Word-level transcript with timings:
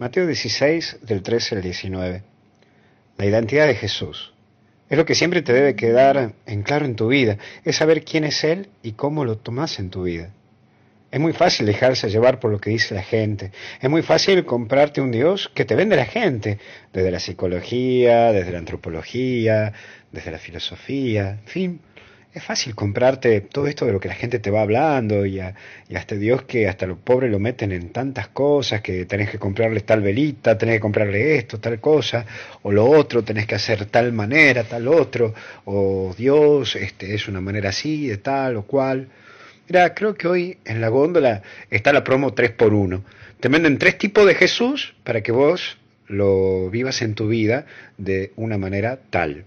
Mateo 0.00 0.26
16, 0.26 1.00
del 1.02 1.22
13 1.22 1.56
al 1.56 1.60
19. 1.60 2.22
La 3.18 3.26
identidad 3.26 3.66
de 3.66 3.74
Jesús. 3.74 4.32
Es 4.88 4.96
lo 4.96 5.04
que 5.04 5.14
siempre 5.14 5.42
te 5.42 5.52
debe 5.52 5.76
quedar 5.76 6.32
en 6.46 6.62
claro 6.62 6.86
en 6.86 6.96
tu 6.96 7.08
vida, 7.08 7.36
es 7.66 7.76
saber 7.76 8.02
quién 8.02 8.24
es 8.24 8.42
Él 8.42 8.70
y 8.82 8.92
cómo 8.92 9.26
lo 9.26 9.36
tomas 9.36 9.78
en 9.78 9.90
tu 9.90 10.04
vida. 10.04 10.30
Es 11.10 11.20
muy 11.20 11.34
fácil 11.34 11.66
dejarse 11.66 12.08
llevar 12.08 12.40
por 12.40 12.50
lo 12.50 12.58
que 12.58 12.70
dice 12.70 12.94
la 12.94 13.02
gente. 13.02 13.52
Es 13.78 13.90
muy 13.90 14.00
fácil 14.00 14.46
comprarte 14.46 15.02
un 15.02 15.10
Dios 15.10 15.50
que 15.54 15.66
te 15.66 15.74
vende 15.74 15.96
la 15.96 16.06
gente, 16.06 16.58
desde 16.94 17.10
la 17.10 17.20
psicología, 17.20 18.32
desde 18.32 18.52
la 18.52 18.58
antropología, 18.58 19.74
desde 20.10 20.30
la 20.30 20.38
filosofía, 20.38 21.32
en 21.32 21.46
fin. 21.46 21.80
Es 22.32 22.44
fácil 22.44 22.76
comprarte 22.76 23.40
todo 23.40 23.66
esto 23.66 23.86
de 23.86 23.92
lo 23.92 23.98
que 23.98 24.06
la 24.06 24.14
gente 24.14 24.38
te 24.38 24.52
va 24.52 24.60
hablando 24.60 25.26
y 25.26 25.40
a, 25.40 25.52
este 25.88 26.16
Dios 26.16 26.42
que 26.42 26.68
hasta 26.68 26.86
los 26.86 26.96
pobres 26.96 27.28
lo 27.28 27.40
meten 27.40 27.72
en 27.72 27.90
tantas 27.90 28.28
cosas, 28.28 28.82
que 28.82 29.04
tenés 29.04 29.30
que 29.30 29.40
comprarle 29.40 29.80
tal 29.80 30.00
velita, 30.00 30.56
tenés 30.56 30.76
que 30.76 30.80
comprarle 30.80 31.34
esto, 31.36 31.58
tal 31.58 31.80
cosa, 31.80 32.24
o 32.62 32.70
lo 32.70 32.84
otro, 32.88 33.24
tenés 33.24 33.46
que 33.46 33.56
hacer 33.56 33.86
tal 33.86 34.12
manera, 34.12 34.62
tal 34.62 34.86
otro, 34.86 35.34
o 35.64 36.14
Dios 36.16 36.76
este, 36.76 37.14
es 37.16 37.26
una 37.26 37.40
manera 37.40 37.70
así, 37.70 38.06
de 38.06 38.18
tal 38.18 38.58
o 38.58 38.62
cual. 38.62 39.08
Mira, 39.68 39.92
creo 39.92 40.14
que 40.14 40.28
hoy 40.28 40.58
en 40.64 40.80
la 40.80 40.88
góndola 40.88 41.42
está 41.68 41.92
la 41.92 42.04
promo 42.04 42.32
3x1. 42.32 43.02
Te 43.40 43.48
venden 43.48 43.76
tres 43.78 43.98
tipos 43.98 44.24
de 44.24 44.36
Jesús 44.36 44.94
para 45.02 45.20
que 45.22 45.32
vos 45.32 45.78
lo 46.06 46.70
vivas 46.70 47.02
en 47.02 47.16
tu 47.16 47.26
vida 47.26 47.66
de 47.98 48.32
una 48.36 48.56
manera 48.56 49.00
tal. 49.10 49.46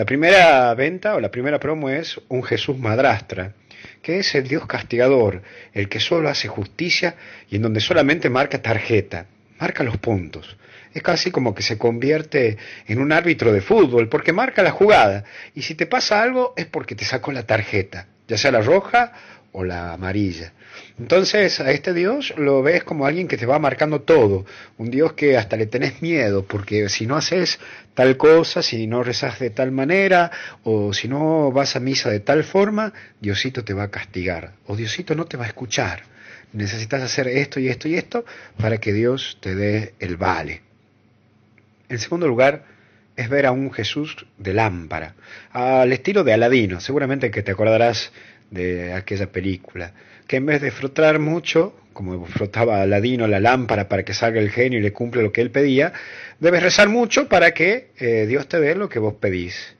La 0.00 0.06
primera 0.06 0.72
venta 0.72 1.14
o 1.14 1.20
la 1.20 1.30
primera 1.30 1.60
promo 1.60 1.90
es 1.90 2.18
un 2.28 2.42
Jesús 2.42 2.78
madrastra, 2.78 3.52
que 4.00 4.18
es 4.18 4.34
el 4.34 4.48
Dios 4.48 4.66
castigador, 4.66 5.42
el 5.74 5.90
que 5.90 6.00
solo 6.00 6.30
hace 6.30 6.48
justicia 6.48 7.16
y 7.50 7.56
en 7.56 7.62
donde 7.62 7.80
solamente 7.80 8.30
marca 8.30 8.62
tarjeta, 8.62 9.26
marca 9.58 9.84
los 9.84 9.98
puntos. 9.98 10.56
Es 10.94 11.02
casi 11.02 11.30
como 11.30 11.54
que 11.54 11.60
se 11.62 11.76
convierte 11.76 12.56
en 12.86 12.98
un 12.98 13.12
árbitro 13.12 13.52
de 13.52 13.60
fútbol, 13.60 14.08
porque 14.08 14.32
marca 14.32 14.62
la 14.62 14.70
jugada. 14.70 15.24
Y 15.54 15.60
si 15.60 15.74
te 15.74 15.84
pasa 15.84 16.22
algo 16.22 16.54
es 16.56 16.64
porque 16.64 16.94
te 16.94 17.04
sacó 17.04 17.30
la 17.30 17.42
tarjeta, 17.42 18.06
ya 18.26 18.38
sea 18.38 18.52
la 18.52 18.62
roja 18.62 19.12
o 19.52 19.64
la 19.64 19.92
amarilla. 19.92 20.52
Entonces 20.98 21.60
a 21.60 21.70
este 21.70 21.92
Dios 21.92 22.34
lo 22.36 22.62
ves 22.62 22.84
como 22.84 23.06
alguien 23.06 23.26
que 23.26 23.36
te 23.36 23.46
va 23.46 23.58
marcando 23.58 24.02
todo, 24.02 24.44
un 24.78 24.90
Dios 24.90 25.14
que 25.14 25.36
hasta 25.36 25.56
le 25.56 25.66
tenés 25.66 26.02
miedo, 26.02 26.44
porque 26.44 26.88
si 26.88 27.06
no 27.06 27.16
haces 27.16 27.58
tal 27.94 28.16
cosa, 28.16 28.62
si 28.62 28.86
no 28.86 29.02
rezas 29.02 29.38
de 29.38 29.50
tal 29.50 29.72
manera, 29.72 30.30
o 30.62 30.92
si 30.92 31.08
no 31.08 31.50
vas 31.52 31.76
a 31.76 31.80
misa 31.80 32.10
de 32.10 32.20
tal 32.20 32.44
forma, 32.44 32.92
Diosito 33.20 33.64
te 33.64 33.74
va 33.74 33.84
a 33.84 33.90
castigar, 33.90 34.52
o 34.66 34.76
Diosito 34.76 35.14
no 35.14 35.26
te 35.26 35.36
va 35.36 35.44
a 35.44 35.48
escuchar. 35.48 36.02
Necesitas 36.52 37.02
hacer 37.02 37.28
esto 37.28 37.60
y 37.60 37.68
esto 37.68 37.88
y 37.88 37.94
esto 37.94 38.24
para 38.58 38.78
que 38.78 38.92
Dios 38.92 39.38
te 39.40 39.54
dé 39.54 39.94
el 40.00 40.16
vale. 40.16 40.62
En 41.88 41.98
segundo 41.98 42.26
lugar, 42.26 42.64
es 43.16 43.28
ver 43.28 43.46
a 43.46 43.52
un 43.52 43.70
Jesús 43.70 44.26
de 44.38 44.54
lámpara, 44.54 45.14
al 45.52 45.92
estilo 45.92 46.24
de 46.24 46.32
Aladino, 46.32 46.80
seguramente 46.80 47.30
que 47.30 47.42
te 47.42 47.52
acordarás 47.52 48.12
de 48.50 48.92
aquella 48.92 49.30
película, 49.30 49.92
que 50.26 50.36
en 50.36 50.46
vez 50.46 50.60
de 50.60 50.70
frotar 50.70 51.18
mucho, 51.18 51.74
como 51.92 52.24
frotaba 52.26 52.82
Aladino 52.82 53.26
la 53.26 53.40
lámpara 53.40 53.88
para 53.88 54.04
que 54.04 54.14
salga 54.14 54.40
el 54.40 54.50
genio 54.50 54.78
y 54.78 54.82
le 54.82 54.92
cumple 54.92 55.22
lo 55.22 55.32
que 55.32 55.40
él 55.40 55.50
pedía, 55.50 55.92
debes 56.38 56.62
rezar 56.62 56.88
mucho 56.88 57.28
para 57.28 57.52
que 57.52 57.90
eh, 57.98 58.26
Dios 58.26 58.48
te 58.48 58.60
dé 58.60 58.74
lo 58.74 58.88
que 58.88 58.98
vos 58.98 59.14
pedís. 59.14 59.76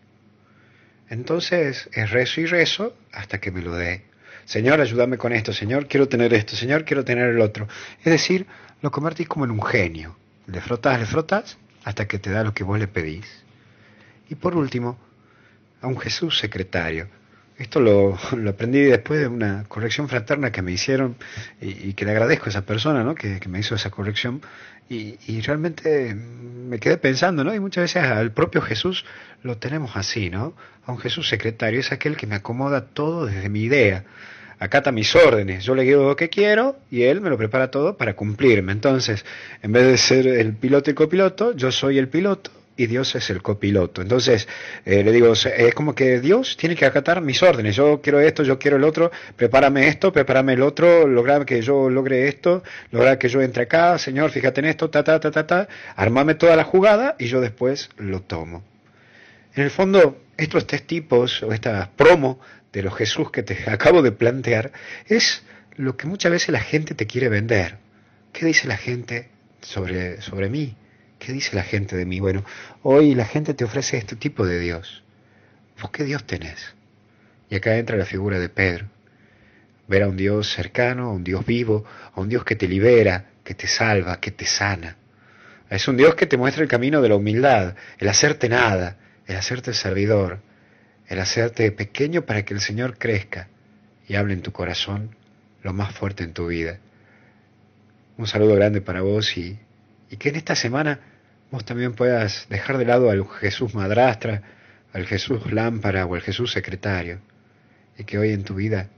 Entonces 1.08 1.88
es 1.92 2.10
rezo 2.10 2.40
y 2.40 2.46
rezo 2.46 2.96
hasta 3.12 3.38
que 3.38 3.50
me 3.50 3.62
lo 3.62 3.74
dé. 3.74 4.02
Señor, 4.44 4.80
ayúdame 4.80 5.18
con 5.18 5.32
esto, 5.32 5.52
Señor, 5.52 5.86
quiero 5.86 6.08
tener 6.08 6.34
esto, 6.34 6.56
Señor, 6.56 6.84
quiero 6.84 7.04
tener 7.04 7.28
el 7.28 7.40
otro. 7.40 7.68
Es 7.98 8.12
decir, 8.12 8.46
lo 8.82 8.90
convertís 8.90 9.28
como 9.28 9.44
en 9.44 9.50
un 9.52 9.62
genio. 9.62 10.16
Le 10.46 10.60
frotas, 10.60 10.98
le 10.98 11.06
frotas 11.06 11.58
hasta 11.84 12.06
que 12.06 12.18
te 12.18 12.30
da 12.30 12.42
lo 12.42 12.54
que 12.54 12.64
vos 12.64 12.78
le 12.78 12.88
pedís. 12.88 13.26
Y 14.28 14.34
por 14.34 14.56
último, 14.56 14.98
a 15.80 15.86
un 15.86 15.98
Jesús 15.98 16.38
secretario, 16.38 17.08
esto 17.60 17.78
lo, 17.80 18.18
aprendí 18.48 18.80
después 18.80 19.20
de 19.20 19.28
una 19.28 19.64
corrección 19.68 20.08
fraterna 20.08 20.50
que 20.50 20.62
me 20.62 20.72
hicieron 20.72 21.16
y, 21.60 21.92
que 21.92 22.04
le 22.04 22.12
agradezco 22.12 22.46
a 22.46 22.48
esa 22.48 22.62
persona 22.62 23.04
¿no? 23.04 23.14
que, 23.14 23.40
me 23.48 23.60
hizo 23.60 23.74
esa 23.74 23.90
corrección. 23.90 24.42
Y, 24.88 25.40
realmente 25.42 26.16
me 26.16 26.80
quedé 26.80 26.96
pensando, 26.96 27.44
¿no? 27.44 27.54
Y 27.54 27.60
muchas 27.60 27.82
veces 27.82 28.02
al 28.02 28.32
propio 28.32 28.60
Jesús 28.60 29.04
lo 29.44 29.56
tenemos 29.56 29.92
así, 29.94 30.30
¿no? 30.30 30.54
A 30.84 30.90
un 30.90 30.98
Jesús 30.98 31.28
secretario, 31.28 31.78
es 31.78 31.92
aquel 31.92 32.16
que 32.16 32.26
me 32.26 32.34
acomoda 32.34 32.86
todo 32.86 33.26
desde 33.26 33.48
mi 33.48 33.60
idea. 33.60 34.04
Acata 34.58 34.90
mis 34.90 35.14
órdenes, 35.14 35.64
yo 35.64 35.76
le 35.76 35.84
digo 35.84 36.08
lo 36.08 36.16
que 36.16 36.28
quiero 36.28 36.76
y 36.90 37.02
él 37.02 37.20
me 37.20 37.30
lo 37.30 37.38
prepara 37.38 37.70
todo 37.70 37.96
para 37.96 38.14
cumplirme. 38.14 38.72
Entonces, 38.72 39.24
en 39.62 39.70
vez 39.70 39.86
de 39.86 39.96
ser 39.96 40.26
el 40.26 40.54
piloto 40.54 40.90
y 40.90 40.94
copiloto, 40.94 41.54
yo 41.54 41.70
soy 41.70 41.96
el 41.96 42.08
piloto 42.08 42.50
y 42.80 42.86
Dios 42.86 43.14
es 43.14 43.28
el 43.28 43.42
copiloto. 43.42 44.00
Entonces, 44.00 44.48
eh, 44.86 45.04
le 45.04 45.12
digo, 45.12 45.34
es 45.34 45.74
como 45.74 45.94
que 45.94 46.18
Dios 46.18 46.56
tiene 46.56 46.74
que 46.74 46.86
acatar 46.86 47.20
mis 47.20 47.42
órdenes. 47.42 47.76
Yo 47.76 48.00
quiero 48.00 48.20
esto, 48.20 48.42
yo 48.42 48.58
quiero 48.58 48.78
el 48.78 48.84
otro, 48.84 49.10
prepárame 49.36 49.86
esto, 49.86 50.10
prepárame 50.14 50.54
el 50.54 50.62
otro, 50.62 51.06
lograr 51.06 51.44
que 51.44 51.60
yo 51.60 51.90
logre 51.90 52.26
esto, 52.26 52.62
lograr 52.90 53.18
que 53.18 53.28
yo 53.28 53.42
entre 53.42 53.64
acá, 53.64 53.98
Señor, 53.98 54.30
fíjate 54.30 54.60
en 54.60 54.66
esto, 54.66 54.88
ta, 54.88 55.04
ta, 55.04 55.20
ta, 55.20 55.30
ta, 55.30 55.46
ta, 55.46 55.68
armame 55.94 56.36
toda 56.36 56.56
la 56.56 56.64
jugada 56.64 57.16
y 57.18 57.26
yo 57.26 57.42
después 57.42 57.90
lo 57.98 58.22
tomo. 58.22 58.64
En 59.54 59.64
el 59.64 59.70
fondo, 59.70 60.22
estos 60.38 60.66
tres 60.66 60.86
tipos, 60.86 61.42
o 61.42 61.52
esta 61.52 61.90
promo 61.94 62.40
de 62.72 62.82
los 62.82 62.94
Jesús 62.94 63.30
que 63.30 63.42
te 63.42 63.58
acabo 63.70 64.00
de 64.00 64.12
plantear, 64.12 64.72
es 65.06 65.42
lo 65.76 65.98
que 65.98 66.06
muchas 66.06 66.32
veces 66.32 66.48
la 66.48 66.60
gente 66.60 66.94
te 66.94 67.06
quiere 67.06 67.28
vender. 67.28 67.76
¿Qué 68.32 68.46
dice 68.46 68.68
la 68.68 68.78
gente 68.78 69.28
sobre, 69.60 70.22
sobre 70.22 70.48
mí? 70.48 70.76
¿Qué 71.20 71.34
dice 71.34 71.54
la 71.54 71.62
gente 71.62 71.96
de 71.96 72.06
mí? 72.06 72.18
Bueno, 72.18 72.44
hoy 72.82 73.14
la 73.14 73.26
gente 73.26 73.52
te 73.52 73.64
ofrece 73.64 73.98
este 73.98 74.16
tipo 74.16 74.46
de 74.46 74.58
Dios. 74.58 75.04
¿Vos 75.80 75.90
qué 75.90 76.02
Dios 76.04 76.24
tenés? 76.24 76.74
Y 77.50 77.56
acá 77.56 77.76
entra 77.76 77.98
la 77.98 78.06
figura 78.06 78.38
de 78.38 78.48
Pedro. 78.48 78.86
Ver 79.86 80.04
a 80.04 80.08
un 80.08 80.16
Dios 80.16 80.50
cercano, 80.50 81.10
a 81.10 81.12
un 81.12 81.22
Dios 81.22 81.44
vivo, 81.44 81.84
a 82.14 82.20
un 82.20 82.30
Dios 82.30 82.42
que 82.42 82.56
te 82.56 82.66
libera, 82.66 83.26
que 83.44 83.54
te 83.54 83.66
salva, 83.66 84.18
que 84.18 84.30
te 84.30 84.46
sana. 84.46 84.96
Es 85.68 85.86
un 85.88 85.98
Dios 85.98 86.14
que 86.14 86.26
te 86.26 86.38
muestra 86.38 86.62
el 86.62 86.70
camino 86.70 87.02
de 87.02 87.10
la 87.10 87.16
humildad, 87.16 87.76
el 87.98 88.08
hacerte 88.08 88.48
nada, 88.48 88.96
el 89.26 89.36
hacerte 89.36 89.74
servidor, 89.74 90.40
el 91.06 91.20
hacerte 91.20 91.70
pequeño 91.70 92.22
para 92.22 92.46
que 92.46 92.54
el 92.54 92.60
Señor 92.60 92.96
crezca 92.96 93.48
y 94.08 94.14
hable 94.14 94.32
en 94.32 94.40
tu 94.40 94.52
corazón 94.52 95.14
lo 95.62 95.74
más 95.74 95.94
fuerte 95.94 96.24
en 96.24 96.32
tu 96.32 96.46
vida. 96.46 96.78
Un 98.16 98.26
saludo 98.26 98.54
grande 98.54 98.80
para 98.80 99.02
vos 99.02 99.36
y, 99.36 99.58
y 100.10 100.16
que 100.16 100.30
en 100.30 100.36
esta 100.36 100.56
semana 100.56 101.00
vos 101.50 101.64
también 101.64 101.94
puedas 101.94 102.46
dejar 102.50 102.78
de 102.78 102.84
lado 102.84 103.10
al 103.10 103.26
Jesús 103.26 103.74
madrastra, 103.74 104.42
al 104.92 105.06
Jesús 105.06 105.52
lámpara 105.52 106.04
o 106.06 106.14
al 106.14 106.20
Jesús 106.20 106.52
secretario, 106.52 107.20
y 107.96 108.04
que 108.04 108.18
hoy 108.18 108.32
en 108.32 108.44
tu 108.44 108.54
vida 108.56 108.88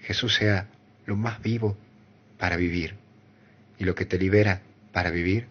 Jesús 0.00 0.34
sea 0.34 0.68
lo 1.06 1.16
más 1.16 1.42
vivo 1.42 1.76
para 2.38 2.56
vivir, 2.56 2.96
y 3.78 3.84
lo 3.84 3.94
que 3.94 4.06
te 4.06 4.18
libera 4.18 4.62
para 4.92 5.10
vivir, 5.10 5.46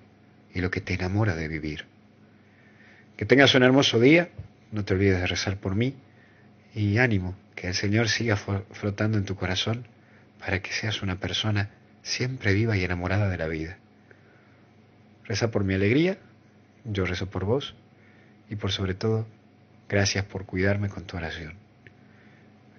y 0.54 0.60
lo 0.60 0.72
que 0.72 0.82
te 0.82 0.96
enamora 0.96 1.36
de 1.36 1.48
vivir. 1.48 1.86
Que 3.16 3.26
tengas 3.26 3.54
un 3.56 3.64
hermoso 3.64 4.00
día, 4.00 4.30
no 4.72 4.84
te 4.84 4.94
olvides 4.94 5.20
de 5.20 5.28
rezar 5.28 5.58
por 5.58 5.76
mí, 5.76 5.96
y 6.74 6.98
ánimo, 6.98 7.36
que 7.56 7.68
el 7.68 7.76
Señor 7.76 8.10
siga 8.10 8.38
flotando 8.38 9.18
en 9.18 9.26
tu 9.26 9.36
corazón 9.36 9.88
para 10.40 10.62
que 10.62 10.72
seas 10.72 11.04
una 11.04 11.20
persona 11.20 11.70
siempre 12.02 12.54
viva 12.54 12.76
y 12.76 12.84
enamorada 12.84 13.30
de 13.30 13.38
la 13.38 13.48
vida. 13.48 13.78
Reza 15.26 15.52
por 15.52 15.64
mi 15.64 15.74
alegría 15.74 16.18
yo 16.84 17.06
rezo 17.06 17.30
por 17.30 17.46
vos 17.46 17.76
y 18.50 18.56
por 18.56 18.72
sobre 18.72 18.94
todo, 18.94 19.26
gracias 19.88 20.26
por 20.26 20.46
cuidarme 20.46 20.90
con 20.90 21.06
tu 21.06 21.18
oración. 21.18 21.54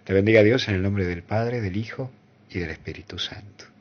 Te 0.04 0.12
bendiga 0.12 0.42
Dios 0.42 0.68
en 0.68 0.74
el 0.74 0.82
nombre 0.82 1.06
del 1.06 1.22
Padre, 1.22 1.60
del 1.60 1.76
Hijo 1.76 2.10
y 2.50 2.58
del 2.58 2.70
Espíritu 2.70 3.18
Santo. 3.18 3.71